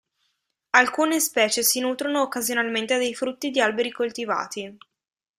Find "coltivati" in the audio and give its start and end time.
3.91-4.75